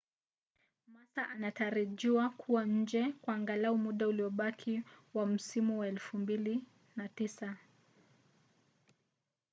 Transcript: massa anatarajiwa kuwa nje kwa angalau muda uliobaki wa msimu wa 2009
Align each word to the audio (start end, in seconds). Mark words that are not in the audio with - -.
massa 0.87 1.23
anatarajiwa 1.29 2.29
kuwa 2.29 2.65
nje 2.65 3.13
kwa 3.21 3.35
angalau 3.35 3.77
muda 3.77 4.07
uliobaki 4.07 4.83
wa 5.13 5.25
msimu 5.25 5.79
wa 5.79 5.87
2009 5.89 7.55